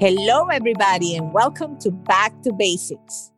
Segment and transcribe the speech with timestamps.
[0.00, 3.32] Hello, everybody, and welcome to Back to Basics.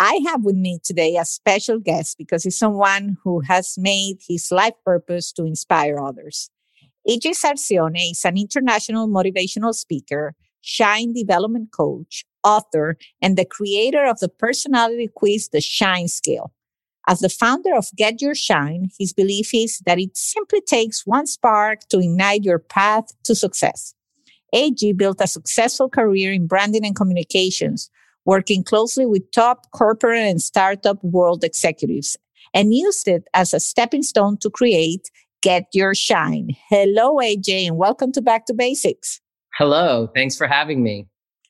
[0.00, 4.50] I have with me today a special guest because he's someone who has made his
[4.50, 6.50] life purpose to inspire others.
[7.08, 14.18] AJ Sarcione is an international motivational speaker, Shine development coach, author, and the creator of
[14.18, 16.52] the personality quiz, The Shine Scale.
[17.06, 21.28] As the founder of Get Your Shine, his belief is that it simply takes one
[21.28, 23.94] spark to ignite your path to success.
[24.54, 27.90] AJ built a successful career in branding and communications,
[28.24, 32.16] working closely with top corporate and startup world executives,
[32.52, 35.10] and used it as a stepping stone to create
[35.42, 36.50] Get Your Shine.
[36.68, 39.20] Hello, AJ, and welcome to Back to Basics.
[39.56, 41.06] Hello, thanks for having me.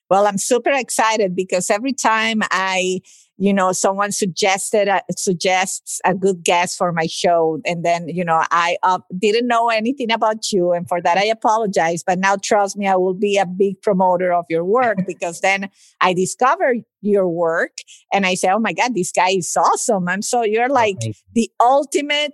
[0.09, 3.01] Well, I'm super excited because every time I
[3.37, 8.23] you know, someone suggested uh, suggests a good guest for my show, and then you
[8.23, 12.03] know, I uh, didn't know anything about you, and for that I apologize.
[12.05, 15.69] But now, trust me, I will be a big promoter of your work because then
[15.99, 17.77] I discover your work,
[18.13, 20.97] and I say, "Oh my God, this guy is awesome!" And so you're oh, like
[21.01, 21.13] you.
[21.33, 22.33] the ultimate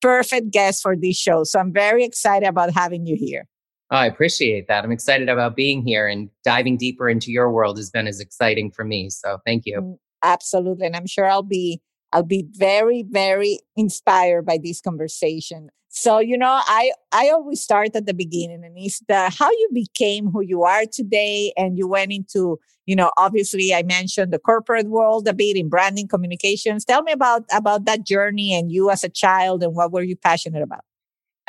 [0.00, 1.44] perfect guest for this show.
[1.44, 3.46] So I'm very excited about having you here.
[3.92, 4.84] Oh, I appreciate that.
[4.84, 8.70] I'm excited about being here and diving deeper into your world has been as exciting
[8.70, 9.10] for me.
[9.10, 9.98] So thank you.
[10.22, 10.86] Absolutely.
[10.86, 11.80] And I'm sure I'll be
[12.12, 15.68] I'll be very, very inspired by this conversation.
[15.92, 19.68] So, you know, I, I always start at the beginning and it's the how you
[19.72, 21.52] became who you are today.
[21.56, 25.68] And you went into, you know, obviously I mentioned the corporate world a bit in
[25.68, 26.84] branding communications.
[26.84, 30.16] Tell me about about that journey and you as a child and what were you
[30.16, 30.80] passionate about?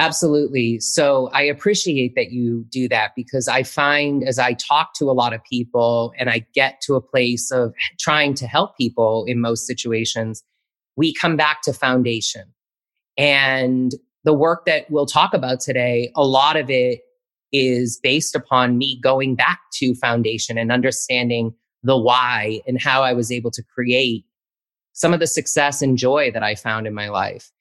[0.02, 0.80] Absolutely.
[0.80, 5.14] So I appreciate that you do that because I find as I talk to a
[5.14, 9.40] lot of people and I get to a place of trying to help people in
[9.40, 10.44] most situations,
[10.96, 12.46] we come back to foundation.
[13.16, 13.92] And
[14.24, 17.02] the work that we'll talk about today, a lot of it
[17.52, 23.14] is based upon me going back to foundation and understanding the why and how I
[23.14, 24.26] was able to create
[24.94, 27.52] some of the success and joy that I found in my life.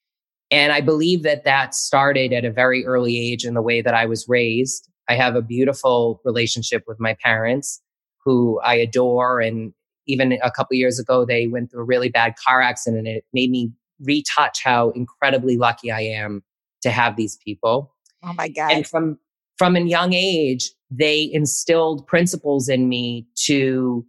[0.51, 3.93] And I believe that that started at a very early age in the way that
[3.93, 4.89] I was raised.
[5.07, 7.81] I have a beautiful relationship with my parents
[8.23, 9.39] who I adore.
[9.39, 9.73] And
[10.07, 13.25] even a couple years ago, they went through a really bad car accident and it
[13.33, 16.43] made me retouch how incredibly lucky I am
[16.81, 17.95] to have these people.
[18.23, 18.71] Oh my God.
[18.71, 19.19] And from,
[19.57, 24.05] from a young age, they instilled principles in me to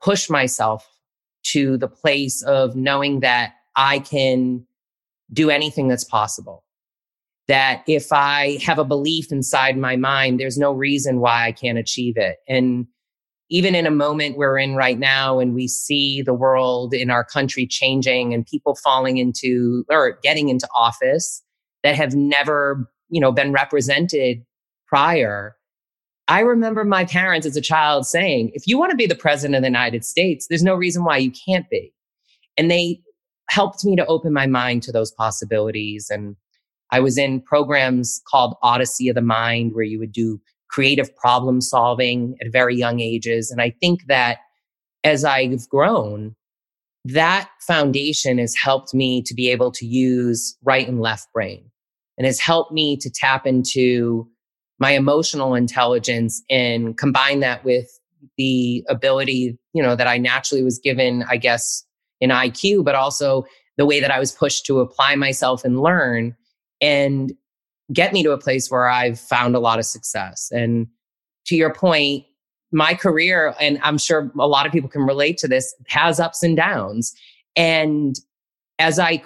[0.00, 0.88] push myself
[1.42, 4.66] to the place of knowing that I can
[5.34, 6.64] do anything that's possible.
[7.46, 11.76] That if I have a belief inside my mind, there's no reason why I can't
[11.76, 12.38] achieve it.
[12.48, 12.86] And
[13.50, 17.24] even in a moment we're in right now and we see the world in our
[17.24, 21.42] country changing and people falling into or getting into office
[21.82, 24.42] that have never, you know, been represented
[24.86, 25.54] prior.
[26.26, 29.56] I remember my parents as a child saying, if you want to be the president
[29.56, 31.92] of the United States, there's no reason why you can't be.
[32.56, 33.02] And they
[33.50, 36.08] helped me to open my mind to those possibilities.
[36.10, 36.36] And
[36.90, 41.60] I was in programs called Odyssey of the Mind, where you would do creative problem
[41.60, 43.50] solving at very young ages.
[43.50, 44.38] And I think that
[45.04, 46.34] as I've grown,
[47.04, 51.70] that foundation has helped me to be able to use right and left brain
[52.16, 54.28] and has helped me to tap into
[54.78, 57.88] my emotional intelligence and combine that with
[58.36, 61.84] the ability, you know, that I naturally was given, I guess,
[62.24, 63.44] in IQ, but also
[63.76, 66.34] the way that I was pushed to apply myself and learn
[66.80, 67.32] and
[67.92, 70.48] get me to a place where I've found a lot of success.
[70.50, 70.86] And
[71.46, 72.24] to your point,
[72.72, 76.42] my career, and I'm sure a lot of people can relate to this, has ups
[76.42, 77.14] and downs.
[77.56, 78.16] And
[78.78, 79.22] as I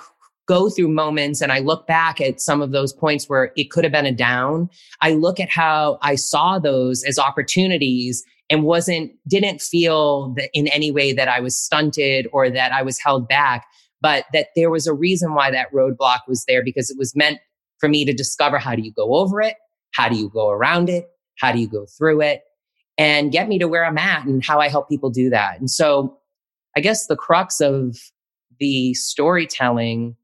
[0.47, 3.85] go through moments and I look back at some of those points where it could
[3.85, 4.69] have been a down,
[5.01, 10.69] I look at how I saw those as opportunities and wasn't didn't feel that in
[10.69, 13.67] any way that I was stunted or that I was held back,
[14.01, 17.39] but that there was a reason why that roadblock was there because it was meant
[17.79, 19.57] for me to discover how do you go over it,
[19.93, 21.09] how do you go around it,
[21.39, 22.43] how do you go through it,
[22.97, 25.61] and get me to where I'm at and how I help people do that.
[25.61, 26.19] And so
[26.77, 27.97] I guess the crux of
[28.59, 30.17] the storytelling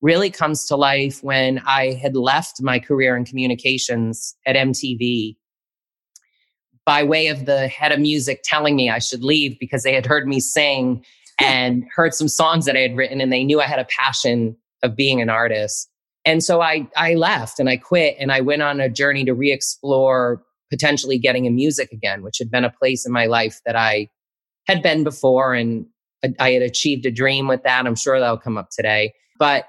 [0.00, 5.36] really comes to life when I had left my career in communications at MTV
[6.84, 10.06] by way of the head of music telling me I should leave because they had
[10.06, 11.04] heard me sing
[11.40, 14.56] and heard some songs that I had written and they knew I had a passion
[14.82, 15.88] of being an artist.
[16.24, 19.34] And so I, I left and I quit and I went on a journey to
[19.34, 23.76] re-explore potentially getting in music again, which had been a place in my life that
[23.76, 24.08] I
[24.66, 25.54] had been before.
[25.54, 25.86] And
[26.38, 27.86] I had achieved a dream with that.
[27.86, 29.12] I'm sure that'll come up today.
[29.38, 29.66] But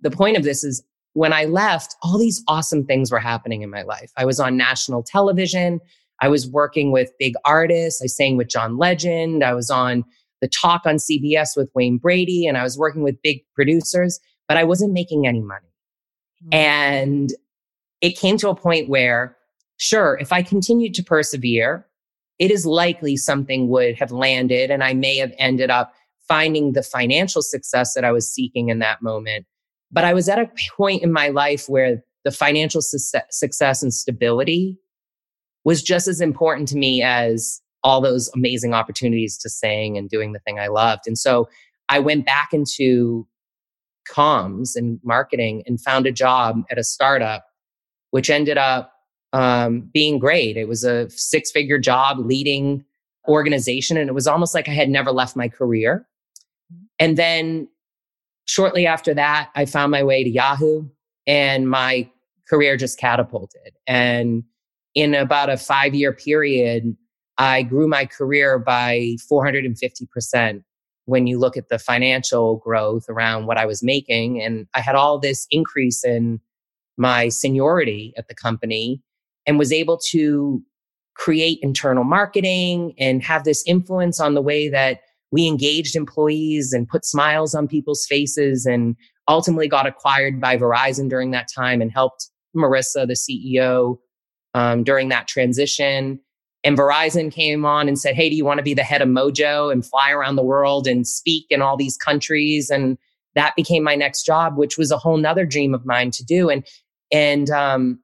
[0.00, 0.82] the point of this is
[1.14, 4.12] when I left, all these awesome things were happening in my life.
[4.16, 5.80] I was on national television.
[6.20, 8.02] I was working with big artists.
[8.02, 9.44] I sang with John Legend.
[9.44, 10.04] I was on
[10.40, 14.56] the talk on CBS with Wayne Brady and I was working with big producers, but
[14.56, 15.66] I wasn't making any money.
[16.44, 16.54] Mm-hmm.
[16.54, 17.30] And
[18.00, 19.36] it came to a point where,
[19.76, 21.86] sure, if I continued to persevere,
[22.38, 25.92] it is likely something would have landed and I may have ended up
[26.28, 29.46] finding the financial success that I was seeking in that moment.
[29.90, 33.92] But I was at a point in my life where the financial su- success and
[33.92, 34.78] stability
[35.64, 40.32] was just as important to me as all those amazing opportunities to sing and doing
[40.32, 41.02] the thing I loved.
[41.06, 41.48] And so
[41.88, 43.26] I went back into
[44.10, 47.46] comms and marketing and found a job at a startup,
[48.10, 48.92] which ended up
[49.32, 50.56] um, being great.
[50.56, 52.84] It was a six figure job leading
[53.28, 53.96] organization.
[53.96, 56.06] And it was almost like I had never left my career.
[56.98, 57.68] And then
[58.46, 60.88] shortly after that, I found my way to Yahoo
[61.26, 62.10] and my
[62.48, 63.74] career just catapulted.
[63.86, 64.44] And
[64.98, 66.96] in about a five year period,
[67.38, 70.64] I grew my career by 450%
[71.04, 74.42] when you look at the financial growth around what I was making.
[74.42, 76.40] And I had all this increase in
[76.96, 79.00] my seniority at the company
[79.46, 80.60] and was able to
[81.14, 86.88] create internal marketing and have this influence on the way that we engaged employees and
[86.88, 88.96] put smiles on people's faces and
[89.28, 93.98] ultimately got acquired by Verizon during that time and helped Marissa, the CEO,
[94.58, 96.18] um, during that transition.
[96.64, 99.08] And Verizon came on and said, Hey, do you want to be the head of
[99.08, 102.68] Mojo and fly around the world and speak in all these countries?
[102.68, 102.98] And
[103.36, 106.50] that became my next job, which was a whole nother dream of mine to do.
[106.50, 106.66] And,
[107.12, 108.00] and, um,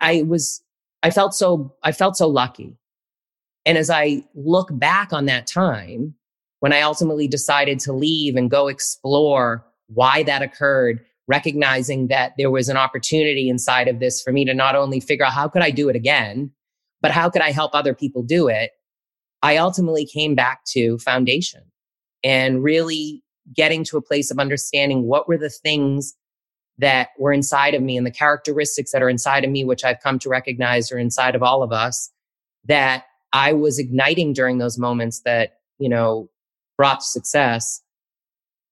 [0.00, 0.60] I was,
[1.04, 2.76] I felt so, I felt so lucky.
[3.64, 6.14] And as I look back on that time,
[6.58, 12.50] when I ultimately decided to leave and go explore why that occurred, recognizing that there
[12.50, 15.62] was an opportunity inside of this for me to not only figure out how could
[15.62, 16.52] I do it again,
[17.00, 18.70] but how could I help other people do it?
[19.42, 21.62] I ultimately came back to foundation
[22.24, 23.22] and really
[23.54, 26.14] getting to a place of understanding what were the things
[26.78, 30.00] that were inside of me and the characteristics that are inside of me, which I've
[30.00, 32.10] come to recognize are inside of all of us
[32.64, 36.28] that I was igniting during those moments that, you know,
[36.76, 37.80] brought success.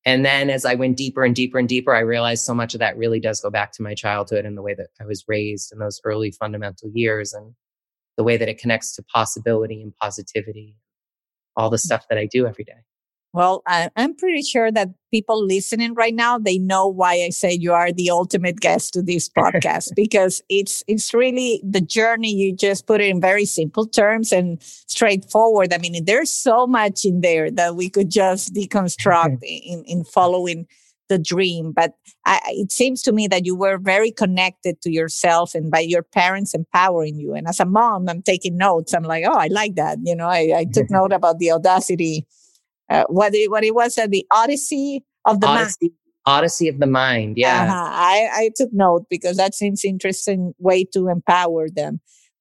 [0.07, 2.81] And then as I went deeper and deeper and deeper, I realized so much of
[2.81, 5.73] that really does go back to my childhood and the way that I was raised
[5.73, 7.55] in those early fundamental years and
[8.17, 10.77] the way that it connects to possibility and positivity,
[11.57, 11.81] all the mm.
[11.81, 12.85] stuff that I do every day.
[13.35, 17.53] Well, I, am pretty sure that people listening right now, they know why I say
[17.53, 22.33] you are the ultimate guest to this podcast because it's, it's really the journey.
[22.33, 25.75] You just put it in very simple terms and straightforward.
[25.75, 30.69] I mean, there's so much in there that we could just deconstruct in, in following
[31.09, 31.73] the dream.
[31.73, 31.95] But
[32.25, 36.05] I, it seems to me that you were very connected to yourself and by your
[36.05, 37.35] parents empowering you.
[37.35, 38.95] And as a mom, I'm taking notes.
[38.95, 39.99] I'm like, oh, I like that.
[40.05, 42.29] You know, I, I took note about the audacity,
[42.95, 45.93] uh, what it, what it was, the odyssey of the odyssey, mind.
[46.27, 47.37] Odyssey of the mind.
[47.37, 47.65] Yeah.
[47.65, 47.91] Uh-huh.
[47.91, 52.01] I, I took note because that seems interesting way to empower them.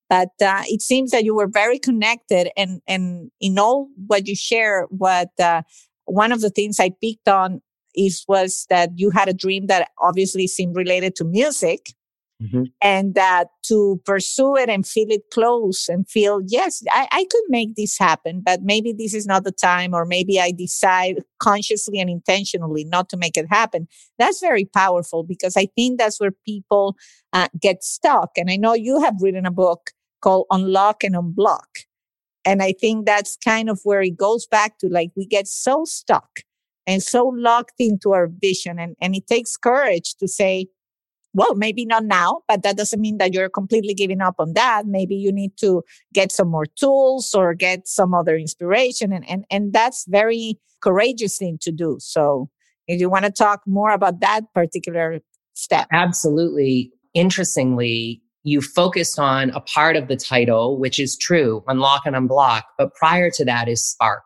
[0.10, 4.36] But uh, it seems that you were very connected, and and in all what you
[4.36, 5.64] share, what uh,
[6.06, 7.62] one of the things I picked on
[7.96, 11.94] is was that you had a dream that obviously seemed related to music
[12.42, 12.64] mm-hmm.
[12.82, 17.44] and that to pursue it and feel it close and feel yes I, I could
[17.50, 22.00] make this happen but maybe this is not the time or maybe i decide consciously
[22.00, 23.88] and intentionally not to make it happen
[24.18, 26.96] that's very powerful because i think that's where people
[27.34, 31.86] uh, get stuck and i know you have written a book called unlock and unblock
[32.46, 35.84] and i think that's kind of where it goes back to like we get so
[35.86, 36.40] stuck
[36.86, 38.80] and so locked into our vision.
[38.80, 40.68] And, and it takes courage to say,
[41.34, 44.86] well, maybe not now, but that doesn't mean that you're completely giving up on that.
[44.86, 49.12] Maybe you need to get some more tools or get some other inspiration.
[49.12, 51.98] And, and, and that's very courageous thing to do.
[52.00, 52.50] So
[52.88, 55.20] if you want to talk more about that particular
[55.54, 55.88] step.
[55.92, 56.92] Absolutely.
[57.14, 62.64] Interestingly, you focused on a part of the title, which is true, unlock and unblock.
[62.78, 64.24] But prior to that is spark.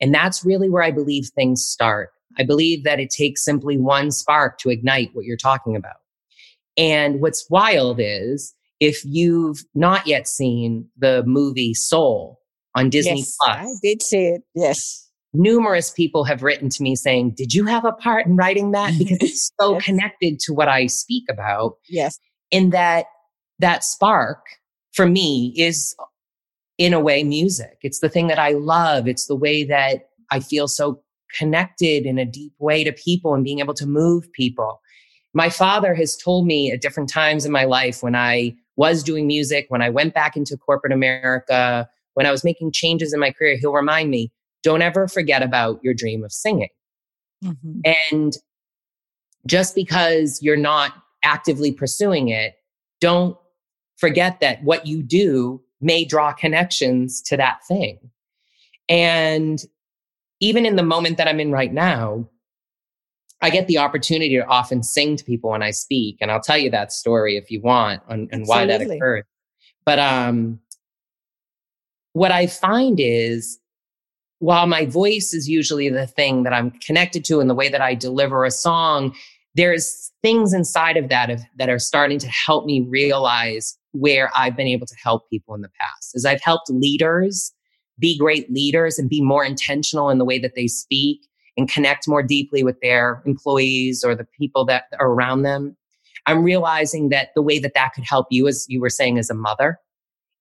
[0.00, 2.10] And that's really where I believe things start.
[2.38, 5.96] I believe that it takes simply one spark to ignite what you're talking about.
[6.78, 12.38] And what's wild is if you've not yet seen the movie Soul
[12.76, 14.42] on Disney yes, Plus, I did see it.
[14.54, 15.08] Yes.
[15.34, 18.96] numerous people have written to me saying, Did you have a part in writing that?
[18.96, 19.84] Because it's so Yes.
[19.84, 21.74] connected to what I speak about.
[21.88, 22.18] Yes.
[22.52, 23.06] In that,
[23.58, 24.44] that spark
[24.92, 25.96] for me is
[26.78, 27.78] in a way music.
[27.82, 29.08] It's the thing that I love.
[29.08, 31.02] It's the way that I feel so
[31.36, 34.80] connected in a deep way to people and being able to move people.
[35.34, 39.26] My father has told me at different times in my life when I was doing
[39.26, 43.30] music, when I went back into corporate America, when I was making changes in my
[43.30, 44.32] career, he'll remind me,
[44.62, 46.70] don't ever forget about your dream of singing.
[47.44, 47.80] Mhm.
[48.10, 48.36] And
[49.46, 50.92] just because you're not
[51.22, 52.54] actively pursuing it,
[53.00, 53.36] don't
[53.96, 57.98] forget that what you do may draw connections to that thing.
[58.88, 59.62] And
[60.40, 62.28] even in the moment that I'm in right now,
[63.40, 66.18] I get the opportunity to often sing to people when I speak.
[66.20, 69.24] And I'll tell you that story if you want and, and why that occurred.
[69.84, 70.60] But um,
[72.12, 73.58] what I find is
[74.40, 77.80] while my voice is usually the thing that I'm connected to and the way that
[77.80, 79.14] I deliver a song,
[79.54, 84.56] there's things inside of that of, that are starting to help me realize where I've
[84.56, 86.14] been able to help people in the past.
[86.14, 87.52] As I've helped leaders
[87.98, 91.27] be great leaders and be more intentional in the way that they speak
[91.58, 95.76] and connect more deeply with their employees or the people that are around them.
[96.26, 99.28] I'm realizing that the way that that could help you, as you were saying, as
[99.28, 99.78] a mother,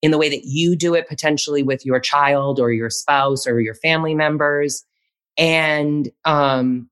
[0.04, 3.60] in the way that you do it potentially with your child or your spouse or
[3.60, 4.86] your family members.
[5.38, 6.90] And um,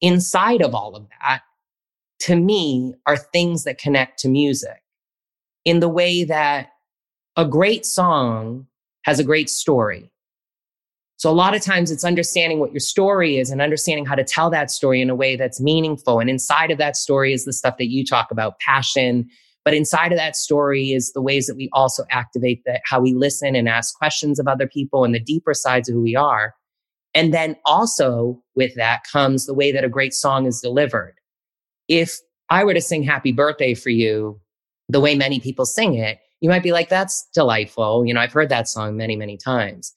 [0.00, 1.42] inside of all of that,
[2.22, 4.82] to me, are things that connect to music
[5.64, 6.70] in the way that
[7.36, 8.66] a great song
[9.04, 10.10] has a great story.
[11.20, 14.24] So a lot of times it's understanding what your story is and understanding how to
[14.24, 16.18] tell that story in a way that's meaningful.
[16.18, 19.28] And inside of that story is the stuff that you talk about, passion.
[19.62, 23.12] But inside of that story is the ways that we also activate that, how we
[23.12, 26.54] listen and ask questions of other people and the deeper sides of who we are.
[27.12, 31.16] And then also with that comes the way that a great song is delivered.
[31.86, 32.16] If
[32.48, 34.40] I were to sing happy birthday for you,
[34.88, 38.06] the way many people sing it, you might be like, that's delightful.
[38.06, 39.94] You know, I've heard that song many, many times.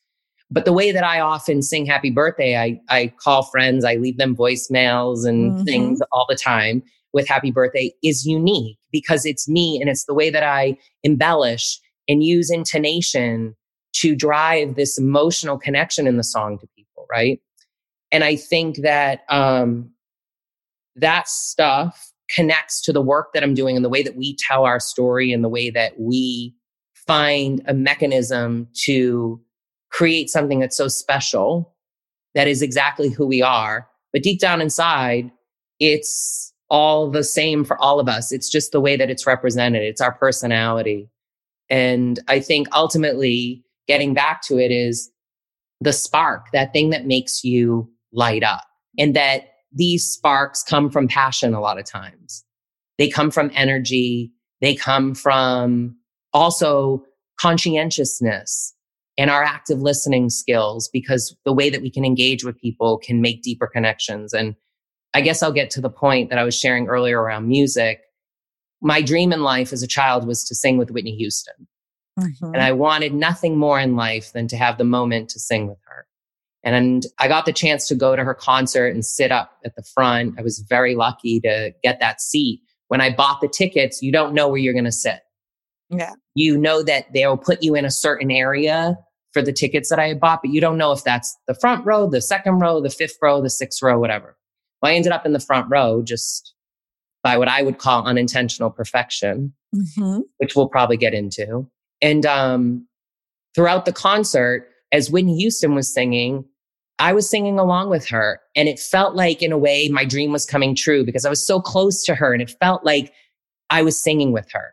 [0.53, 4.17] But the way that I often sing happy birthday, I, I call friends, I leave
[4.19, 5.65] them voicemails and Mhm.
[5.65, 10.13] things all the time with happy birthday is unique because it's me and it's the
[10.13, 13.55] way that I embellish and use intonation
[13.93, 17.39] to drive this emotional connection in the song to people, right?
[18.11, 19.89] And I think that um,
[20.95, 24.65] that stuff connects to the work that I'm doing and the way that we tell
[24.65, 26.55] our story and the way that we
[26.93, 29.41] find a mechanism to
[29.93, 31.73] create something that's so special
[32.35, 33.87] that is exactly who we are.
[34.11, 35.31] But deep down inside,
[35.79, 38.31] it's all the same for all of us.
[38.31, 41.09] It's just the way that it's represented, it's our personality.
[41.69, 45.09] And I think ultimately, getting back to it is
[45.79, 48.63] the spark, that thing that makes you light up.
[48.97, 52.43] And that these sparks come from passion a lot of times.
[52.97, 54.31] They come from energy.
[54.61, 55.97] They come from
[56.31, 57.03] also
[57.39, 58.73] conscientiousness
[59.17, 63.21] and our active listening skills because the way that we can engage with people can
[63.21, 64.33] make deeper connections.
[64.33, 64.55] And
[65.13, 68.01] I guess I'll get to the point that I was sharing earlier around music.
[68.81, 71.67] My dream in life as a child was to sing with Whitney Houston.
[72.19, 72.53] Mhm.
[72.53, 75.79] And I wanted nothing more in life than to have the moment to sing with
[75.85, 76.05] her.
[76.63, 79.83] And I got the chance to go to her concert and sit up at the
[79.83, 80.35] front.
[80.39, 82.61] I was very lucky to get that seat.
[82.87, 85.21] When I bought the tickets, you don't know where you're going to sit.
[85.89, 86.13] Yeah.
[86.35, 88.97] You know that they'll put you in a certain area
[89.33, 91.85] for the tickets that I had bought, but you don't know if that's the front
[91.85, 94.37] row, the second row, the fifth row, the sixth row, whatever.
[94.81, 96.53] Well, I ended up in the front row just
[97.23, 100.21] by what I would call unintentional perfection Mhm.
[100.37, 101.67] which we'll probably get into.
[101.99, 102.87] And um,
[103.55, 106.45] throughout the concert, as Whitney Houston was singing,
[106.99, 108.39] I was singing along with her.
[108.55, 111.43] And it felt like, in a way, my dream was coming true because I was
[111.45, 113.13] so close to her and it felt like
[113.71, 114.72] I was singing with her.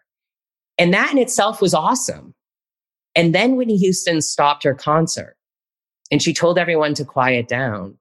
[0.81, 2.35] And that in itself was awesome.
[3.15, 5.37] And then Whitney Houston stopped her concert
[6.11, 7.99] and she told everyone to quiet down.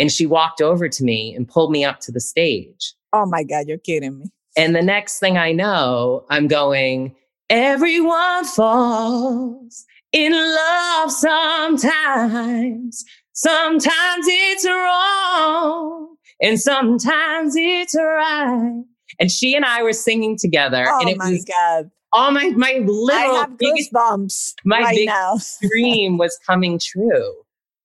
[0.00, 2.94] And she walked over to me and pulled me up to the stage.
[3.12, 4.26] Oh my God, you're kidding me.
[4.56, 7.14] And the next thing I know, I'm going,
[7.48, 13.04] everyone falls in love sometimes.
[13.34, 18.82] Sometimes it's wrong and sometimes it's right.
[19.20, 21.90] And she and I were singing together Oh and it my was God.
[22.12, 27.34] All my, my little biggest goosebumps my right dream was coming true.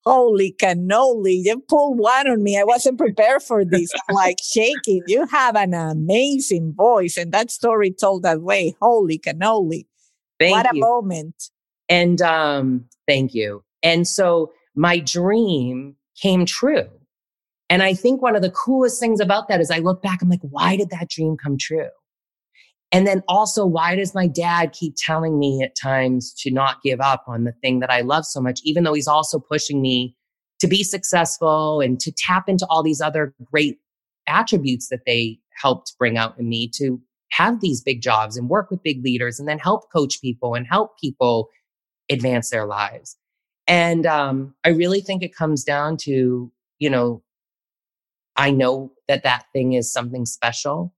[0.05, 1.41] Holy cannoli.
[1.44, 2.60] You pulled one on me.
[2.60, 3.91] I wasn't prepared for this.
[4.08, 5.01] I'm like shaking.
[5.08, 7.17] You have an amazing voice.
[7.17, 8.75] And that story told that way.
[8.79, 9.88] Holy cannoli.
[10.39, 10.79] Thank what you.
[10.79, 11.50] a moment.
[11.89, 13.63] And um, thank you.
[13.82, 16.88] And so my dream came true.
[17.67, 20.29] And I think one of the coolest things about that is I look back, I'm
[20.29, 21.89] like, why did that dream come true?
[22.92, 27.01] And then also, why does my dad keep telling me at times to not give
[27.01, 30.15] up on the thing that I love so much, even though he's also pushing me
[30.60, 33.80] to be successful and to tap into all these other great
[34.27, 37.01] attributes that they helped bring out in me to
[37.32, 40.65] have these big jobs and work with big leaders and then help coach people and
[40.68, 41.50] help people
[42.10, 43.18] advance their lives.
[43.68, 47.24] And um, I really think it comes down to, you know,
[48.38, 50.94] I know that that thing is something special.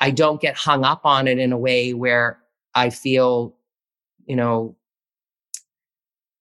[0.00, 2.38] I don't get hung up on it in a way where
[2.74, 3.56] I feel,
[4.26, 4.76] you know,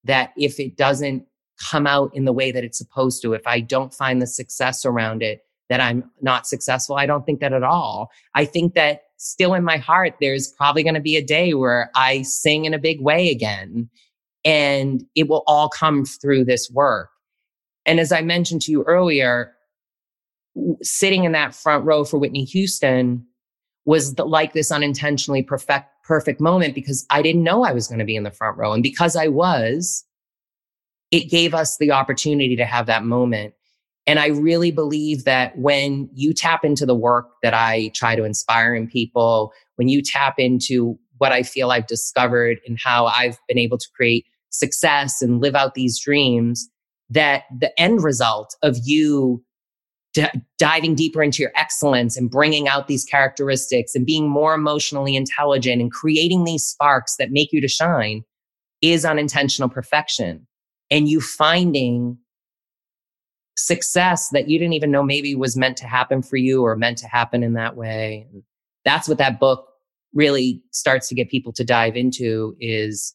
[0.04, 1.26] that if it doesn't
[1.72, 4.86] come out in the way that it's supposed to, if I don't find the success
[4.86, 6.96] around it, that I'm not successful.
[6.96, 8.12] I don't think that at all.
[8.36, 11.90] I think that still in my heart, there's probably going to be a day where
[11.96, 13.90] I sing in a big way again.
[14.44, 17.10] And it will all come through this work.
[17.86, 19.54] And as I mentioned to you earlier,
[20.84, 23.26] sitting in that front row for Whitney Houston
[23.86, 28.00] was the, like this unintentionally perfect, perfect moment because I didn't know I was going
[28.00, 28.74] to be in the front row.
[28.74, 30.04] And because I was,
[31.12, 33.54] it gave us the opportunity to have that moment.
[34.08, 38.24] And I really believe that when you tap into the work that I try to
[38.24, 43.38] inspire in people, when you tap into what I feel I've discovered and how I've
[43.48, 46.70] been able to create success and live out these dreams,
[47.10, 49.44] that the end result of you
[50.16, 50.26] d-
[50.58, 55.82] diving deeper into your excellence and bringing out these characteristics and being more emotionally intelligent
[55.82, 58.24] and creating these sparks that make you to shine
[58.82, 60.48] is unintentional perfection.
[60.90, 62.18] And you finding
[63.58, 66.98] success that you didn't even know maybe was meant to happen for you or meant
[67.00, 68.28] to happen in that way.
[68.32, 68.44] And
[68.84, 69.68] that's what that book
[70.14, 73.14] really starts to get people to dive into is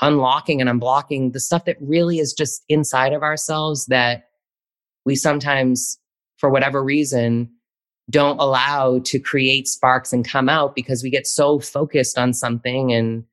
[0.00, 4.24] unlocking and unblocking the stuff that really is just inside of ourselves that
[5.04, 5.98] we sometimes,
[6.38, 7.50] for whatever reason,
[8.10, 12.92] don't allow to create sparks and come out because we get so focused on something
[12.92, 13.24] and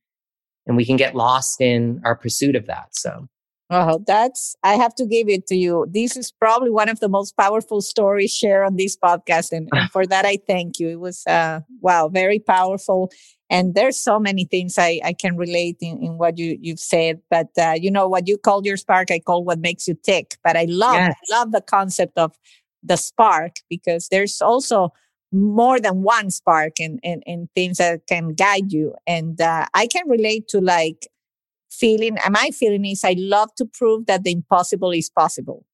[0.66, 2.96] and we can get lost in our pursuit of that.
[2.96, 3.28] So
[3.76, 5.88] Oh, that's, I have to give it to you.
[5.90, 9.52] This is probably one of the most powerful stories shared on this podcast.
[9.52, 10.90] And, and for that, I thank you.
[10.90, 13.12] It was, uh, wow, very powerful.
[13.50, 17.22] And there's so many things I, I can relate in, in what you, you've said.
[17.32, 20.38] But, uh, you know, what you call your spark, I call what makes you tick.
[20.44, 21.16] But I love, yes.
[21.32, 22.38] I love the concept of
[22.84, 24.92] the spark because there's also
[25.32, 28.94] more than one spark and, and, and things that can guide you.
[29.08, 31.08] And uh, I can relate to like
[31.72, 35.66] feeling, and my feeling is I love to prove that the impossible is possible.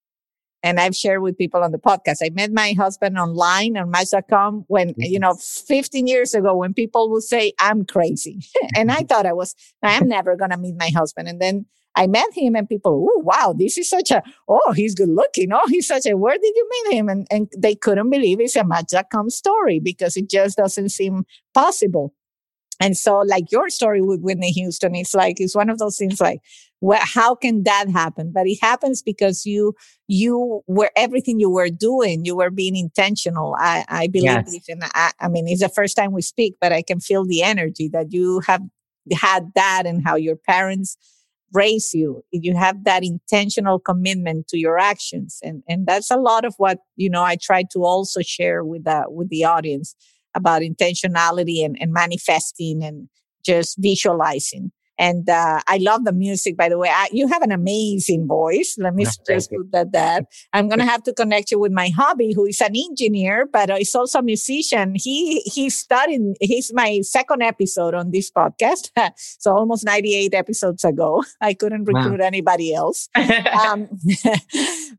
[0.62, 2.18] And I've shared with people on the podcast.
[2.22, 5.22] I met my husband online on Match.com when, you mm-hmm.
[5.22, 8.42] know, 15 years ago when people would say, I'm crazy.
[8.76, 11.30] and I thought I was, I am never going to meet my husband.
[11.30, 11.66] And then
[12.00, 15.52] I met him and people, oh, wow, this is such a, oh, he's good looking.
[15.52, 17.10] Oh, he's such a, where did you meet him?
[17.10, 22.14] And, and they couldn't believe it's a Match.com story because it just doesn't seem possible.
[22.80, 26.22] And so, like your story with Whitney Houston, it's like, it's one of those things
[26.22, 26.40] like,
[26.80, 28.32] well, how can that happen?
[28.34, 29.74] But it happens because you,
[30.08, 33.58] you were everything you were doing, you were being intentional.
[33.60, 34.52] I, I believe yes.
[34.52, 34.70] this.
[34.70, 37.44] And I, I mean, it's the first time we speak, but I can feel the
[37.44, 38.62] energy that you have
[39.12, 40.96] had that and how your parents
[41.54, 42.24] raise you.
[42.32, 45.40] If you have that intentional commitment to your actions.
[45.44, 48.84] And, and that's a lot of what, you know, I try to also share with
[48.84, 49.96] the, with the audience
[50.36, 53.10] about intentionality and, and manifesting and
[53.44, 54.72] just visualizing.
[55.00, 56.90] And uh, I love the music, by the way.
[56.90, 58.76] I, you have an amazing voice.
[58.78, 60.26] Let me just put that that.
[60.52, 63.70] I'm going to have to connect you with my hobby, who is an engineer, but
[63.78, 64.96] he's also a musician.
[64.96, 66.36] He he studied.
[66.42, 71.24] He's my second episode on this podcast, so almost 98 episodes ago.
[71.42, 72.26] I couldn't recruit wow.
[72.26, 73.08] anybody else.
[73.16, 73.88] um,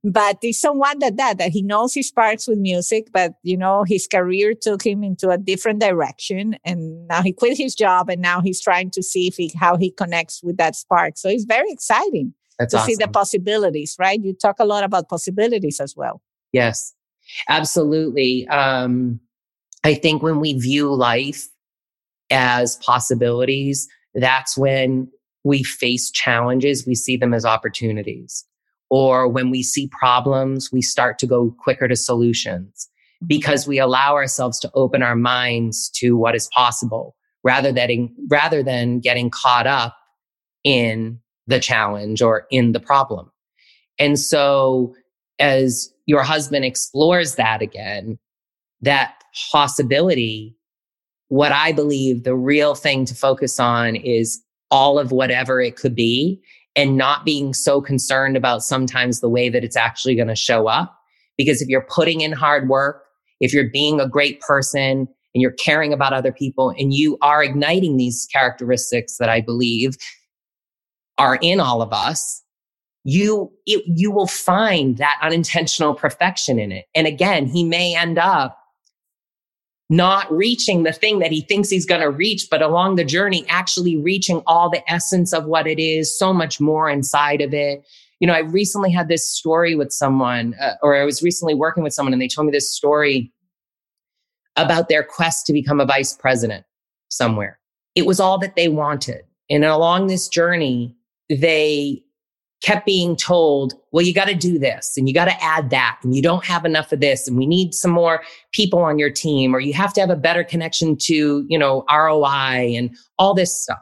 [0.02, 3.84] but he's someone that that that he knows he sparks with music, but you know
[3.84, 8.22] his career took him into a different direction, and now he quit his job, and
[8.22, 11.16] now he's trying to see if he how he connects with that spark.
[11.16, 12.90] So it's very exciting That's to awesome.
[12.90, 14.20] see the possibilities, right?
[14.20, 16.20] You talk a lot about possibilities as well.
[16.53, 16.94] Yes,
[17.48, 18.48] absolutely.
[18.48, 19.20] Um,
[19.85, 21.48] I think when we view life
[22.31, 25.09] as possibilities, that's when
[25.44, 28.44] we face challenges, we see them as opportunities.
[28.90, 33.26] Or when we see problems, we start to go quicker to solutions mm-hmm.
[33.29, 38.62] because we allow ourselves to open our minds to what is possible rather than, rather
[38.62, 39.96] than getting caught up
[40.64, 43.31] in the challenge or in the problem.
[43.98, 44.94] And so
[45.38, 48.18] as your husband explores that again,
[48.83, 49.14] that
[49.53, 50.57] possibility,
[51.29, 55.94] what I believe the real thing to focus on is all of whatever it could
[55.94, 56.40] be
[56.76, 60.66] and not being so concerned about sometimes the way that it's actually going to show
[60.68, 60.96] up.
[61.37, 63.05] Because if you're putting in hard work,
[63.40, 67.42] if you're being a great person and you're caring about other people and you are
[67.42, 69.96] igniting these characteristics that I believe
[71.18, 72.42] are in all of us,
[73.04, 76.86] you, it, you will find that unintentional perfection in it.
[76.94, 78.56] And again, he may end up
[79.88, 83.44] not reaching the thing that he thinks he's going to reach, but along the journey,
[83.48, 87.82] actually reaching all the essence of what it is, so much more inside of it.
[88.20, 91.82] You know, I recently had this story with someone, uh, or I was recently working
[91.82, 93.32] with someone, and they told me this story
[94.64, 96.64] about their quest to become a vice president
[97.09, 97.59] somewhere.
[97.94, 99.23] It was all that they wanted.
[99.49, 100.94] And along this journey,
[101.29, 102.03] they
[102.62, 105.99] kept being told, well, you got to do this and you got to add that
[106.03, 109.11] and you don't have enough of this and we need some more people on your
[109.11, 113.35] team or you have to have a better connection to, you know, ROI and all
[113.35, 113.81] this stuff.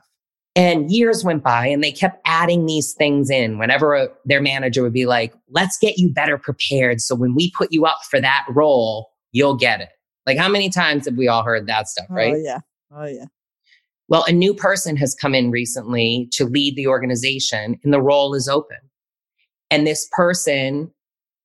[0.55, 4.83] And years went by and they kept adding these things in whenever a, their manager
[4.83, 7.01] would be like, let's get you better prepared.
[7.01, 9.91] So when we put you up for that role, you'll get it.
[10.29, 12.35] Like how many times have we all heard that stuff, oh, right?
[12.35, 12.59] Oh, yeah.
[12.95, 13.25] Oh, yeah.
[14.09, 18.35] Well, a new person has come in recently to lead the organization and the role
[18.35, 18.77] is open.
[19.71, 20.91] And this person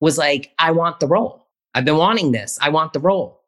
[0.02, 1.48] was like, I want the role.
[1.74, 2.60] I've been wanting this.
[2.62, 3.39] I want the role.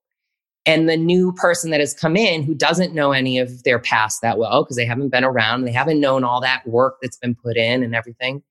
[0.65, 4.21] And the new person that has come in who doesn't know any of their past
[4.21, 7.35] that well, because they haven't been around, they haven't known all that work that's been
[7.35, 8.41] put in and everything,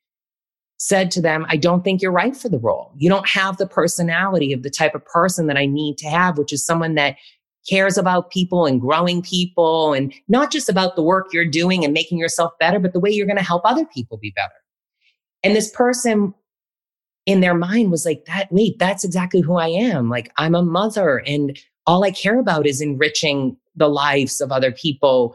[0.87, 2.93] said to them, I don't think you're right for the role.
[2.97, 6.37] You don't have the personality of the type of person that I need to have,
[6.37, 7.17] which is someone that
[7.67, 11.95] cares about people and growing people and not just about the work you're doing and
[11.95, 14.53] making yourself better, but the way you're going to help other people be better.
[15.43, 16.35] And this person
[17.25, 20.11] in their mind was like, that, wait, that's exactly who I am.
[20.11, 24.71] Like, I'm a mother and all I care about is enriching the lives of other
[24.71, 25.35] people.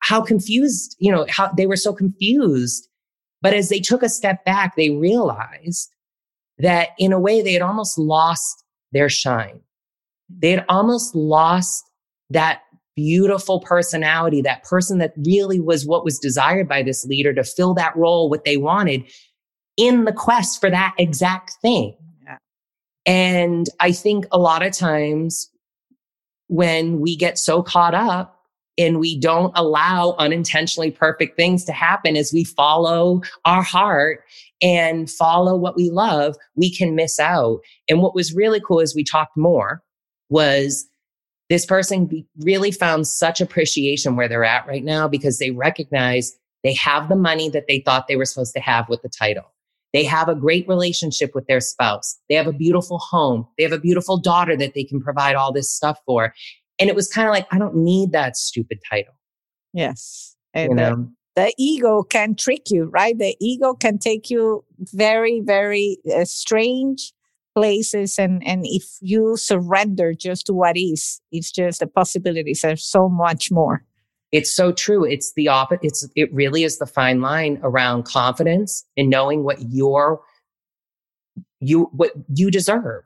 [0.00, 2.86] How confused, you know, how they were so confused.
[3.42, 5.90] But as they took a step back, they realized
[6.58, 9.60] that in a way they had almost lost their shine
[10.38, 11.90] they had almost lost
[12.30, 12.62] that
[12.96, 17.74] beautiful personality, that person that really was what was desired by this leader to fill
[17.74, 19.04] that role, what they wanted
[19.76, 21.96] in the quest for that exact thing.
[22.24, 22.36] Yeah.
[23.06, 25.50] And I think a lot of times
[26.48, 28.39] when we get so caught up
[28.80, 34.24] and we don't allow unintentionally perfect things to happen as we follow our heart
[34.62, 37.60] and follow what we love, we can miss out.
[37.90, 39.82] And what was really cool is we talked more
[40.30, 40.86] was
[41.50, 46.32] this person really found such appreciation where they're at right now because they recognize
[46.64, 49.52] they have the money that they thought they were supposed to have with the title.
[49.92, 52.16] They have a great relationship with their spouse.
[52.28, 53.46] They have a beautiful home.
[53.58, 56.32] They have a beautiful daughter that they can provide all this stuff for.
[56.80, 59.14] And it was kind of like, I don't need that stupid title.
[59.72, 60.34] Yes.
[60.54, 61.10] And you know?
[61.36, 63.16] the, the, ego can trick you, right?
[63.16, 67.12] The ego can take you very, very uh, strange
[67.54, 72.76] places and and if you surrender just to what is it's just the possibilities are
[72.76, 73.84] so much more
[74.30, 78.84] it's so true it's the opposite it's it really is the fine line around confidence
[78.96, 80.20] and knowing what your
[81.58, 83.04] you what you deserve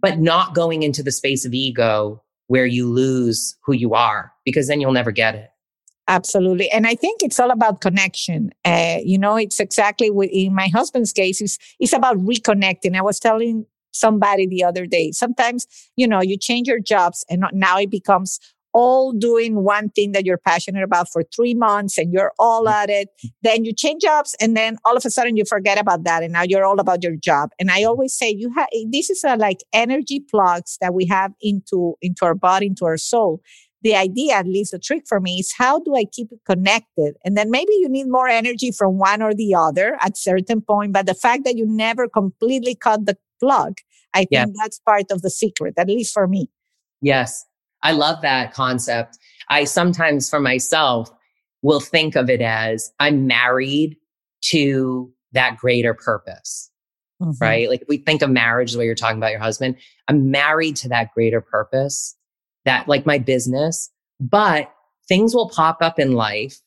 [0.00, 4.68] but not going into the space of ego where you lose who you are because
[4.68, 5.50] then you'll never get it
[6.08, 6.70] Absolutely.
[6.70, 8.50] And I think it's all about connection.
[8.64, 12.96] Uh, you know, it's exactly what in my husband's case, it's, it's about reconnecting.
[12.96, 17.44] I was telling somebody the other day, sometimes, you know, you change your jobs and
[17.52, 18.38] now it becomes
[18.76, 22.72] all doing one thing that you're passionate about for three months and you're all mm.
[22.72, 23.08] at it.
[23.40, 26.34] Then you change jobs and then all of a sudden you forget about that and
[26.34, 27.48] now you're all about your job.
[27.58, 31.32] And I always say you have, this is a like energy plugs that we have
[31.40, 33.40] into, into our body, into our soul
[33.82, 37.14] the idea, at least the trick for me is how do I keep it connected?
[37.24, 40.92] And then maybe you need more energy from one or the other at certain point,
[40.92, 43.78] but the fact that you never completely cut the plug,
[44.12, 44.46] I think yeah.
[44.60, 46.50] that's part of the secret, at least for me.
[47.00, 47.44] Yes.
[47.86, 49.16] I love that concept.
[49.48, 51.08] I sometimes for myself
[51.62, 53.96] will think of it as I'm married
[54.46, 56.68] to that greater purpose.
[57.22, 57.42] Mm-hmm.
[57.42, 57.70] Right.
[57.70, 59.76] Like we think of marriage the way you're talking about your husband,
[60.08, 62.16] I'm married to that greater purpose
[62.64, 64.74] that like my business, but
[65.06, 66.58] things will pop up in life.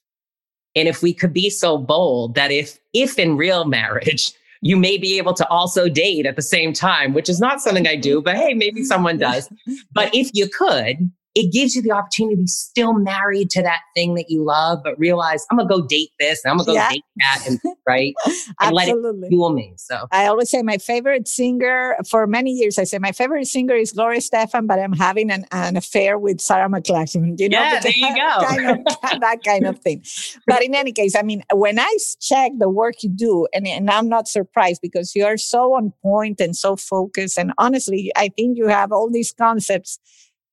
[0.73, 4.98] And if we could be so bold that if, if in real marriage, you may
[4.98, 8.22] be able to also date at the same time, which is not something I do,
[8.22, 9.50] but hey, maybe someone does.
[9.93, 13.82] But if you could, it gives you the opportunity to be still married to that
[13.96, 16.74] thing that you love, but realize I'm gonna go date this and I'm gonna go
[16.74, 16.89] yeah.
[16.89, 18.15] date that and right
[18.60, 18.98] and let it
[19.30, 19.74] fuel me.
[19.78, 22.80] So I always say my favorite singer for many years.
[22.80, 26.42] I say my favorite singer is Gloria Estefan, but I'm having an, an affair with
[26.42, 27.39] Sarah McLachlan.
[27.39, 28.46] You know, yeah, there you go.
[28.46, 30.04] Kind of, that kind of thing.
[30.48, 33.89] But in any case, I mean, when I check the work you do, and, and
[33.89, 37.38] I'm not surprised because you are so on point and so focused.
[37.38, 40.00] And honestly, I think you have all these concepts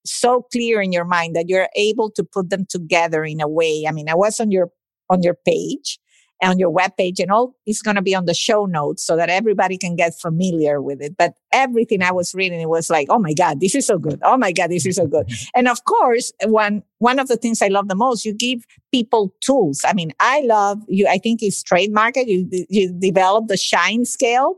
[0.06, 3.84] so clear in your mind that you're able to put them together in a way.
[3.88, 4.70] I mean, I was on your
[5.08, 5.98] on your page
[6.42, 9.30] on your webpage and all is going to be on the show notes so that
[9.30, 11.16] everybody can get familiar with it.
[11.16, 14.20] But everything I was reading, it was like, oh my God, this is so good.
[14.22, 15.26] Oh my God, this is so good.
[15.26, 15.58] Mm-hmm.
[15.58, 19.34] And of course, one, one of the things I love the most, you give people
[19.40, 19.82] tools.
[19.86, 21.06] I mean, I love you.
[21.06, 22.26] I think it's trademarked.
[22.26, 24.56] You, you develop the shine scale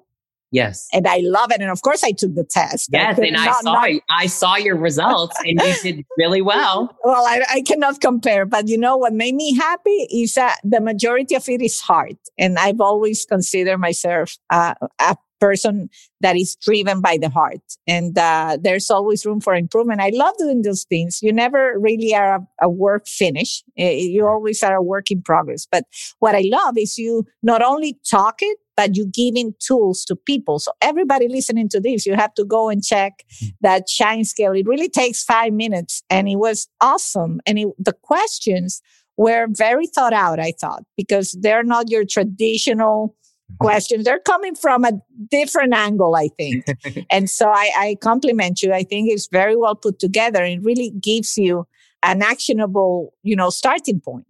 [0.50, 0.88] Yes.
[0.92, 1.60] And I love it.
[1.60, 2.88] And of course I took the test.
[2.92, 3.18] Yes.
[3.18, 6.96] I and I saw not, I saw your results and you did really well.
[7.04, 10.80] Well, I, I, cannot compare, but you know what made me happy is that the
[10.80, 12.16] majority of it is heart.
[12.38, 15.88] And I've always considered myself uh, a person
[16.20, 17.60] that is driven by the heart.
[17.86, 20.00] And uh, there's always room for improvement.
[20.00, 21.20] I love doing those things.
[21.22, 23.62] You never really are a, a, work finish.
[23.76, 25.66] You always are a work in progress.
[25.70, 25.84] But
[26.18, 30.60] what I love is you not only talk it, but you giving tools to people.
[30.60, 33.48] So everybody listening to this, you have to go and check hmm.
[33.60, 34.52] that shine scale.
[34.52, 37.40] It really takes five minutes and it was awesome.
[37.44, 38.80] And it, the questions
[39.16, 43.16] were very thought out, I thought, because they're not your traditional.
[43.50, 43.64] Mm-hmm.
[43.64, 44.04] questions.
[44.04, 44.92] They're coming from a
[45.30, 46.66] different angle, I think.
[47.10, 48.74] and so I, I compliment you.
[48.74, 50.44] I think it's very well put together.
[50.44, 51.66] It really gives you
[52.02, 54.26] an actionable, you know, starting point.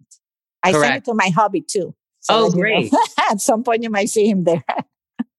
[0.63, 0.85] I Correct.
[0.85, 1.93] sent it to my hobby too.
[2.21, 2.91] So oh, great.
[3.29, 4.63] At some point you might see him there.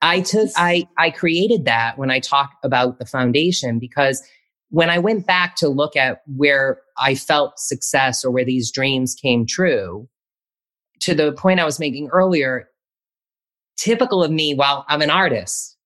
[0.02, 4.22] I took, I, I created that when I talk about the foundation because
[4.68, 9.14] when I went back to look at where I felt success or where these dreams
[9.14, 10.08] came true,
[11.00, 12.69] to the point I was making earlier,
[13.80, 15.76] typical of me, while I'm an artist,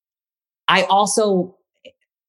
[0.68, 1.56] I also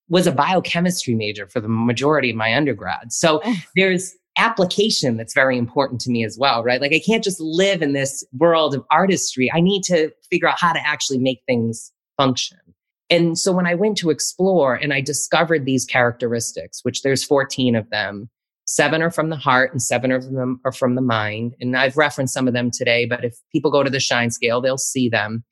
[0.08, 3.12] was a biochemistry major for the majority of my undergrad.
[3.12, 3.42] So
[3.76, 6.82] there's application that's very important to me as well, right?
[6.82, 9.52] Like I can't just live in this world of artistry.
[9.54, 12.58] I need to figure out how to actually make things function.
[13.10, 17.76] And so when I went to explore and I discovered these characteristics, which there's 14
[17.76, 18.30] of them,
[18.66, 21.56] seven are from the heart and seven of them are from the mind.
[21.62, 24.60] And I've referenced some of them today, but if people go to the shine scale,
[24.60, 25.44] they'll see them.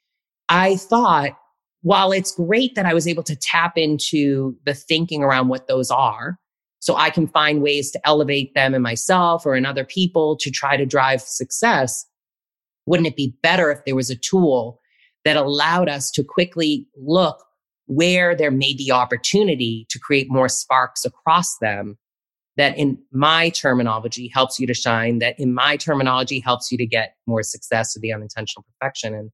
[0.49, 1.37] I thought,
[1.81, 5.91] while it's great that I was able to tap into the thinking around what those
[5.91, 6.37] are,
[6.79, 10.51] so I can find ways to elevate them in myself or in other people to
[10.51, 12.05] try to drive success.
[12.85, 14.81] Wouldn't it be better if there was a tool
[15.23, 17.41] that allowed us to quickly look
[17.85, 21.97] where there may be opportunity to create more sparks across them
[22.57, 26.85] that in my terminology helps you to shine, that in my terminology helps you to
[26.85, 29.13] get more success or the unintentional perfection.
[29.13, 29.31] And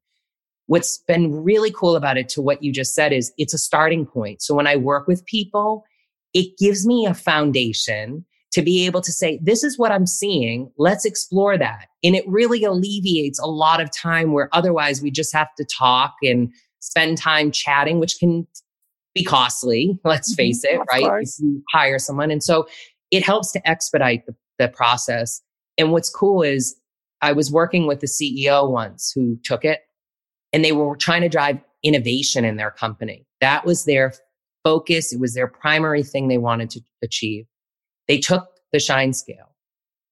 [0.69, 4.05] what's been really cool about it to what you just said is it's a starting
[4.05, 4.39] point.
[4.39, 5.83] So when I work with people,
[6.35, 10.71] it gives me a foundation to be able to say, this is what I'm seeing.
[10.77, 11.87] Let's explore that.
[12.03, 16.13] And it really alleviates a lot of time where otherwise we just have to talk
[16.21, 18.45] and spend time chatting, which can
[19.15, 19.99] be costly.
[20.03, 20.35] Let's mm-hmm.
[20.35, 21.23] face it, right?
[21.23, 22.29] If you hire someone.
[22.29, 22.67] And so
[23.09, 25.41] it helps to expedite the, the process.
[25.79, 26.75] And what's cool is
[27.23, 29.79] I was working with the CEO once who took it
[30.53, 33.25] and they were trying to drive innovation in their company.
[33.41, 34.13] That was their
[34.63, 35.13] focus.
[35.13, 37.45] It was their primary thing they wanted to achieve.
[38.07, 39.55] They took the shine scale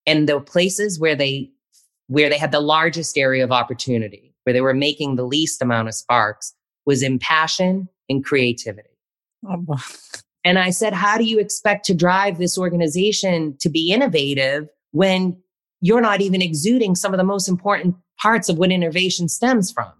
[0.06, 1.52] and the places where they,
[2.08, 5.88] where they had the largest area of opportunity, where they were making the least amount
[5.88, 6.54] of sparks
[6.86, 8.89] was in passion and creativity.
[9.47, 9.65] Oh,
[10.45, 15.38] and I said, how do you expect to drive this organization to be innovative when
[15.82, 19.91] you're not even exuding some of the most important parts of what innovation stems from?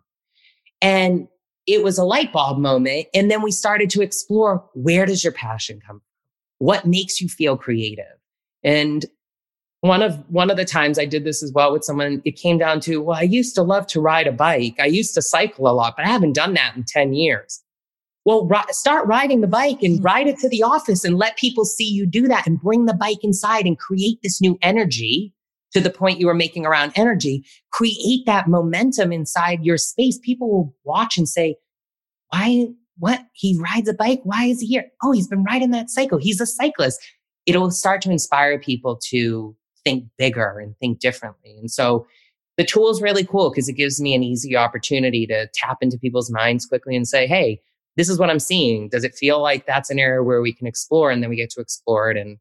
[0.82, 1.28] And
[1.66, 3.08] it was a light bulb moment.
[3.14, 6.02] And then we started to explore where does your passion come from?
[6.60, 8.06] What makes you feel creative?
[8.64, 9.06] And
[9.82, 12.58] one of one of the times I did this as well with someone, it came
[12.58, 14.76] down to, well, I used to love to ride a bike.
[14.80, 17.62] I used to cycle a lot, but I haven't done that in 10 years.
[18.26, 20.04] Well, ri- start riding the bike and hmm.
[20.04, 22.94] ride it to the office and let people see you do that and bring the
[22.94, 25.34] bike inside and create this new energy
[25.78, 30.18] to the point you were making around energy, create that momentum inside your space.
[30.18, 31.56] People will watch and say,
[32.32, 33.22] why, what?
[33.34, 34.22] He rides a bike.
[34.24, 34.86] Why is he here?
[35.04, 36.18] Oh, he's been riding that cycle.
[36.18, 37.00] He's a cyclist.
[37.46, 41.56] It'll start to inspire people to think bigger and think differently.
[41.60, 42.08] And so
[42.58, 46.00] the tool is really cool because it gives me an easy opportunity to tap into
[46.00, 47.62] people's minds quickly and say, Hey,
[47.98, 48.90] this is what I'm seeing.
[48.90, 51.12] Does it feel like that's an area where we can explore?
[51.12, 52.40] And then we get to explore it and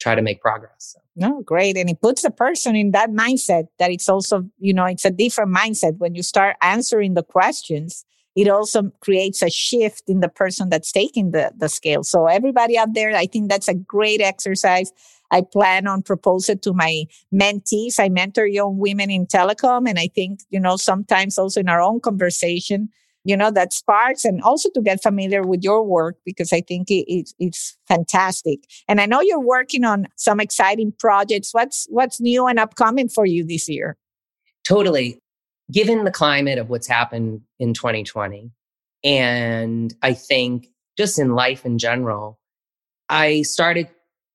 [0.00, 0.94] try to make progress.
[0.94, 1.00] So.
[1.16, 1.76] No, great.
[1.76, 5.10] And it puts the person in that mindset that it's also, you know, it's a
[5.10, 5.98] different mindset.
[5.98, 8.04] When you start answering the questions,
[8.36, 12.04] it also creates a shift in the person that's taking the, the scale.
[12.04, 14.92] So everybody out there, I think that's a great exercise.
[15.30, 18.00] I plan on propose it to my mentees.
[18.00, 19.88] I mentor young women in telecom.
[19.88, 22.88] And I think, you know, sometimes also in our own conversation,
[23.24, 26.90] you know, that sparks and also to get familiar with your work because I think
[26.90, 28.60] it, it, it's fantastic.
[28.88, 31.52] And I know you're working on some exciting projects.
[31.52, 33.96] What's, what's new and upcoming for you this year?
[34.64, 35.20] Totally.
[35.70, 38.50] Given the climate of what's happened in 2020,
[39.04, 42.38] and I think just in life in general,
[43.08, 43.88] I started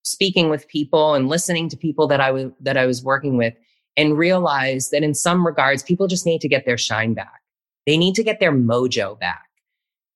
[0.03, 3.53] speaking with people and listening to people that I was that I was working with
[3.97, 7.41] and realized that in some regards people just need to get their shine back.
[7.85, 9.43] They need to get their mojo back.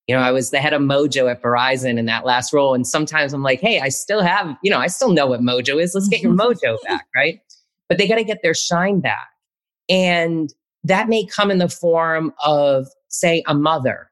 [0.08, 2.74] You know, I was the head of mojo at Verizon in that last role.
[2.74, 5.82] And sometimes I'm like, hey, I still have, you know, I still know what mojo
[5.82, 5.94] is.
[5.94, 7.40] Let's get your mojo back, right?
[7.88, 9.28] But they got to get their shine back.
[9.88, 10.52] And
[10.84, 14.10] that may come in the form of, say, a mother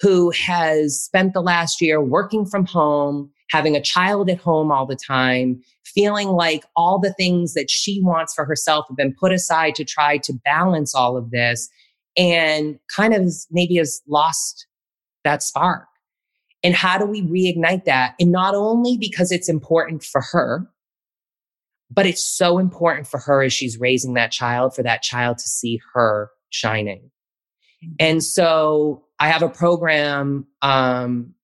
[0.00, 4.86] who has spent the last year working from home, having a child at home all
[4.86, 9.32] the time, feeling like all the things that she wants for herself have been put
[9.32, 11.68] aside to try to balance all of this
[12.16, 14.66] and kind of maybe has lost
[15.24, 15.86] that spark.
[16.62, 18.14] And how do we reignite that?
[18.20, 20.68] And not only because it's important for her,
[21.90, 25.48] but it's so important for her as she's raising that child for that child to
[25.48, 27.10] see her shining.
[27.84, 27.94] Mm-hmm.
[27.98, 31.34] And so I have a program um,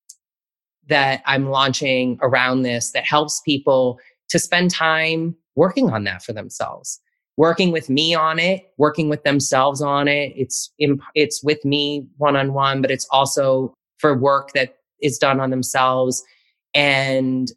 [0.88, 3.98] that I'm launching around this that helps people
[4.30, 7.00] to spend time working on that for themselves
[7.38, 10.32] working with me on it, working with themselves on it.
[10.36, 15.18] It's, imp- it's with me one on one, but it's also for work that is
[15.18, 16.20] done on themselves.
[16.74, 17.50] And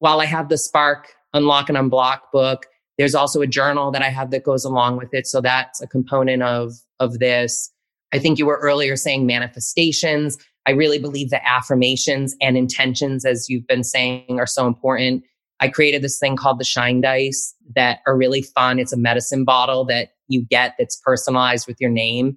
[0.00, 2.66] while I have the Spark Unlock and Unblock book,
[2.98, 5.28] there's also a journal that I have that goes along with it.
[5.28, 7.70] So that's a component of, of this.
[8.12, 10.36] I think you were earlier saying manifestations.
[10.66, 15.22] I really believe that affirmations and intentions, as you've been saying, are so important.
[15.62, 18.80] I created this thing called the Shine Dice that are really fun.
[18.80, 22.36] It's a medicine bottle that you get that's personalized with your name.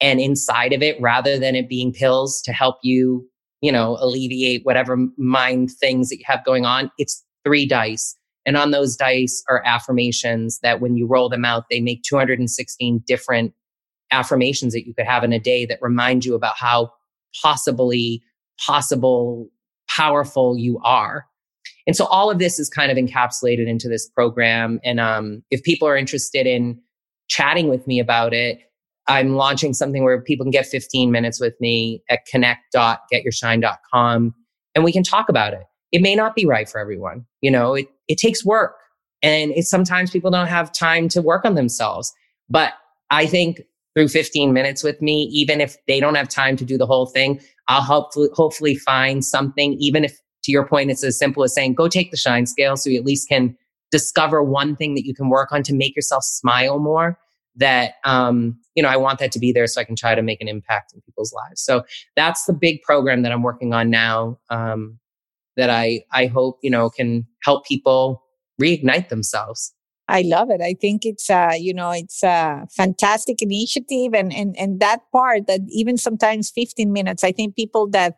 [0.00, 4.66] And inside of it, rather than it being pills to help you, you know, alleviate
[4.66, 8.16] whatever mind things that you have going on, it's three dice.
[8.44, 13.04] And on those dice are affirmations that when you roll them out, they make 216
[13.06, 13.54] different
[14.10, 16.90] affirmations that you could have in a day that remind you about how
[17.40, 18.20] possibly
[18.58, 19.48] possible
[19.88, 21.24] powerful you are
[21.86, 24.80] and so all of this is kind of encapsulated into this program.
[24.84, 26.80] And um, if people are interested in
[27.28, 28.58] chatting with me about it,
[29.06, 34.34] I'm launching something where people can get 15 minutes with me at connect.getyourshine.com
[34.74, 35.64] and we can talk about it.
[35.92, 37.26] It may not be right for everyone.
[37.42, 38.76] You know, it, it takes work
[39.22, 42.10] and it's sometimes people don't have time to work on themselves.
[42.48, 42.72] But
[43.10, 43.60] I think
[43.94, 47.04] through 15 minutes with me, even if they don't have time to do the whole
[47.06, 51.54] thing, I'll hopefully, hopefully find something, even if to your point, it's as simple as
[51.54, 53.56] saying, go take the shine scale so you at least can
[53.90, 57.18] discover one thing that you can work on to make yourself smile more
[57.56, 60.22] that um, you know i want that to be there so i can try to
[60.22, 61.84] make an impact in people's lives so
[62.16, 64.98] that's the big program that i'm working on now um,
[65.56, 68.22] that i i hope you know can help people
[68.60, 69.72] reignite themselves
[70.06, 70.60] I love it.
[70.60, 75.46] I think it's uh, you know, it's a fantastic initiative and and and that part
[75.46, 78.16] that even sometimes 15 minutes, I think people that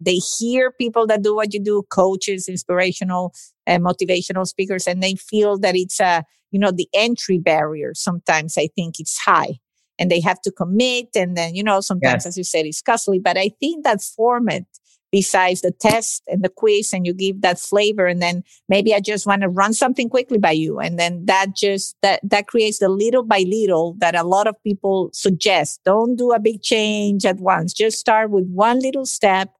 [0.00, 3.34] they hear people that do what you do, coaches, inspirational
[3.66, 7.92] and motivational speakers, and they feel that it's a, you know, the entry barrier.
[7.94, 9.58] Sometimes I think it's high
[9.98, 11.08] and they have to commit.
[11.14, 12.26] And then, you know, sometimes, yes.
[12.26, 13.18] as you said, it's costly.
[13.18, 14.64] But I think that format,
[15.10, 19.00] besides the test and the quiz, and you give that flavor, and then maybe I
[19.00, 20.78] just want to run something quickly by you.
[20.78, 24.62] And then that just, that, that creates the little by little that a lot of
[24.62, 25.80] people suggest.
[25.84, 27.72] Don't do a big change at once.
[27.72, 29.55] Just start with one little step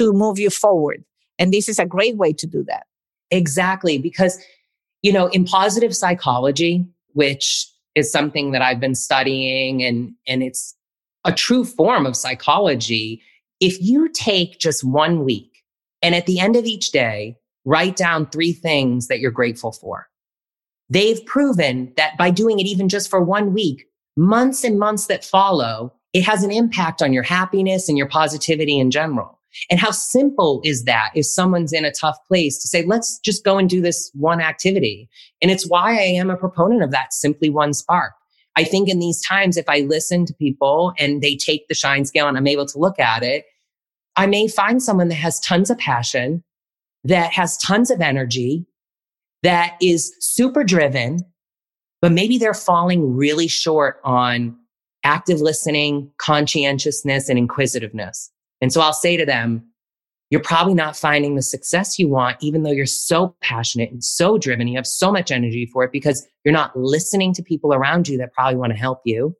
[0.00, 1.04] to move you forward.
[1.38, 2.86] And this is a great way to do that.
[3.30, 3.98] Exactly.
[3.98, 4.42] Because,
[5.02, 10.74] you know, in positive psychology, which is something that I've been studying and, and it's
[11.24, 13.22] a true form of psychology.
[13.60, 15.50] If you take just one week
[16.02, 20.08] and at the end of each day, write down three things that you're grateful for.
[20.88, 23.84] They've proven that by doing it even just for one week,
[24.16, 28.78] months and months that follow, it has an impact on your happiness and your positivity
[28.78, 29.39] in general.
[29.70, 33.44] And how simple is that if someone's in a tough place to say, let's just
[33.44, 35.08] go and do this one activity.
[35.42, 38.12] And it's why I am a proponent of that simply one spark.
[38.56, 42.04] I think in these times, if I listen to people and they take the shine
[42.04, 43.44] scale and I'm able to look at it,
[44.16, 46.42] I may find someone that has tons of passion,
[47.04, 48.66] that has tons of energy,
[49.42, 51.20] that is super driven,
[52.02, 54.56] but maybe they're falling really short on
[55.04, 58.30] active listening, conscientiousness, and inquisitiveness.
[58.60, 59.64] And so I'll say to them,
[60.30, 64.38] you're probably not finding the success you want, even though you're so passionate and so
[64.38, 64.68] driven.
[64.68, 68.16] You have so much energy for it because you're not listening to people around you
[68.18, 69.36] that probably want to help you.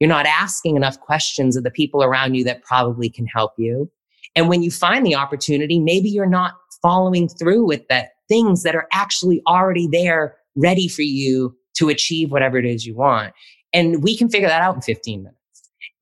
[0.00, 3.90] You're not asking enough questions of the people around you that probably can help you.
[4.34, 8.74] And when you find the opportunity, maybe you're not following through with the things that
[8.74, 13.34] are actually already there ready for you to achieve whatever it is you want.
[13.72, 15.41] And we can figure that out in 15 minutes.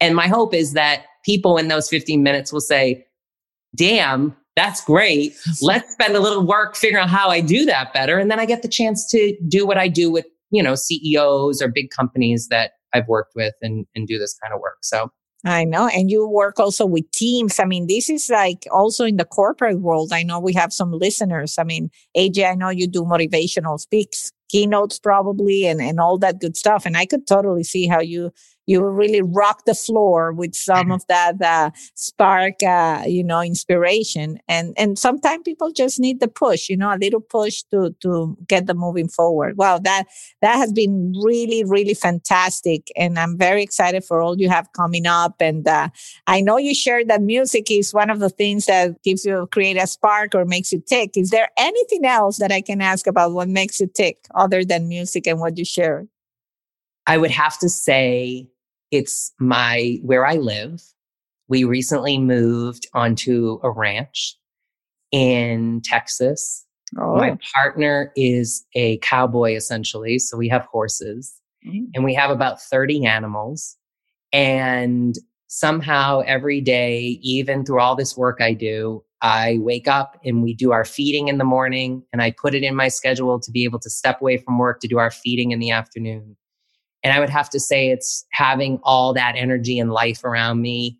[0.00, 3.06] And my hope is that people in those 15 minutes will say,
[3.74, 5.36] damn, that's great.
[5.62, 8.18] Let's spend a little work figuring out how I do that better.
[8.18, 11.62] And then I get the chance to do what I do with, you know, CEOs
[11.62, 14.78] or big companies that I've worked with and, and do this kind of work.
[14.82, 15.10] So
[15.44, 15.88] I know.
[15.88, 17.58] And you work also with teams.
[17.58, 20.12] I mean, this is like also in the corporate world.
[20.12, 21.56] I know we have some listeners.
[21.58, 26.40] I mean, AJ, I know you do motivational speaks, keynotes probably, and, and all that
[26.40, 26.84] good stuff.
[26.84, 28.32] And I could totally see how you
[28.70, 34.38] you really rock the floor with some of that uh, spark, uh, you know, inspiration.
[34.46, 38.36] And and sometimes people just need the push, you know, a little push to to
[38.46, 39.56] get them moving forward.
[39.56, 40.04] Wow, that
[40.40, 45.06] that has been really really fantastic, and I'm very excited for all you have coming
[45.06, 45.34] up.
[45.40, 45.88] And uh,
[46.28, 49.76] I know you shared that music is one of the things that gives you create
[49.76, 51.16] a spark or makes you tick.
[51.16, 54.88] Is there anything else that I can ask about what makes you tick other than
[54.88, 56.06] music and what you share?
[57.06, 58.46] I would have to say
[58.90, 60.82] it's my where I live.
[61.48, 64.36] We recently moved onto a ranch
[65.10, 66.64] in Texas.
[66.98, 67.16] Oh.
[67.16, 71.32] My partner is a cowboy essentially, so we have horses
[71.66, 71.86] mm.
[71.94, 73.76] and we have about 30 animals
[74.32, 75.16] and
[75.48, 80.54] somehow every day even through all this work I do, I wake up and we
[80.54, 83.64] do our feeding in the morning and I put it in my schedule to be
[83.64, 86.36] able to step away from work to do our feeding in the afternoon.
[87.02, 90.98] And I would have to say it's having all that energy and life around me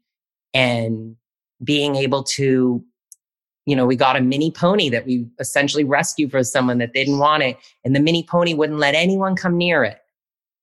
[0.55, 1.17] and
[1.63, 2.83] being able to,
[3.67, 7.19] you know, we got a mini pony that we essentially rescued for someone that didn't
[7.19, 7.59] want it.
[7.85, 9.99] And the mini pony wouldn't let anyone come near it.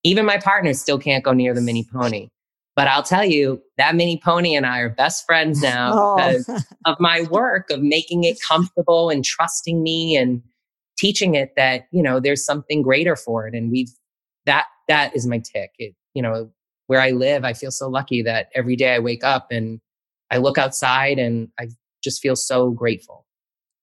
[0.04, 2.28] Even my partner still can't go near the mini pony.
[2.74, 6.16] But I'll tell you, that mini pony and I are best friends now oh.
[6.16, 10.42] because of my work of making it comfortable and trusting me and
[10.96, 13.54] teaching it that, you know, there's something greater for it.
[13.54, 13.90] And we've
[14.46, 15.70] that that is my tick.
[15.78, 16.50] It, you know,
[16.86, 19.80] where I live, I feel so lucky that every day I wake up and
[20.30, 21.68] I look outside and I
[22.02, 23.26] just feel so grateful.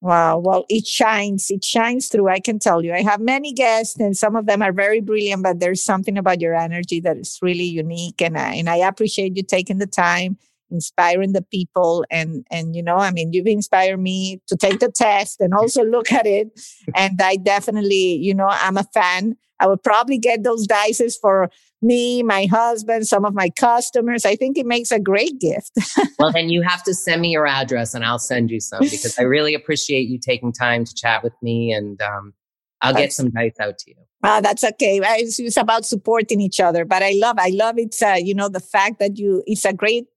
[0.01, 0.37] Wow.
[0.37, 1.49] Well, it shines.
[1.49, 2.29] It shines through.
[2.29, 2.93] I can tell you.
[2.93, 6.41] I have many guests, and some of them are very brilliant, but there's something about
[6.41, 8.21] your energy that is really unique.
[8.21, 10.37] And I, and I appreciate you taking the time,
[10.71, 12.05] inspiring the people.
[12.09, 15.83] And, and, you know, I mean, you've inspired me to take the test and also
[15.85, 16.59] look at it.
[16.95, 19.37] And I definitely, you know, I'm a fan.
[19.59, 21.49] I would probably get those dices for
[21.81, 24.25] me, my husband, some of my customers.
[24.25, 25.71] I think it makes a great gift.
[26.19, 29.17] well, then you have to send me your address and I'll send you some because
[29.17, 32.33] I really appreciate you taking time to chat with me and um,
[32.81, 33.95] I'll get some dice out to you.
[34.23, 34.99] Ah, that's okay.
[35.03, 37.95] It's, it's, about supporting each other, but I love, I love it.
[38.01, 40.07] Uh, you know, the fact that you, it's a great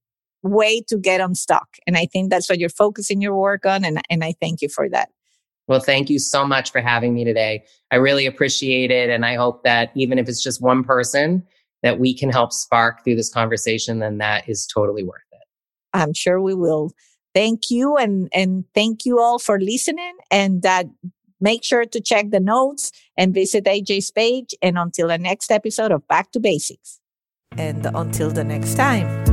[0.43, 1.69] way to get unstuck.
[1.87, 3.85] And I think that's what you're focusing your work on.
[3.85, 5.11] And, and I thank you for that.
[5.67, 7.65] Well, thank you so much for having me today.
[7.91, 9.11] I really appreciate it.
[9.11, 11.47] And I hope that even if it's just one person
[11.83, 15.47] that we can help spark through this conversation, then that is totally worth it.
[15.93, 16.93] I'm sure we will.
[17.35, 17.97] Thank you.
[17.97, 20.17] And, and thank you all for listening.
[20.31, 20.87] And that
[21.41, 24.55] make sure to check the notes and visit AJ's page.
[24.63, 26.99] And until the next episode of Back to Basics.
[27.57, 29.28] And until the next time.